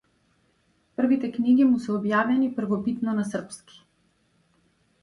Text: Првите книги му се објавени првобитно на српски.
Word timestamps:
Првите 1.01 1.29
книги 1.35 1.67
му 1.75 1.83
се 1.85 1.93
објавени 1.99 2.51
првобитно 2.59 3.17
на 3.21 3.29
српски. 3.35 3.81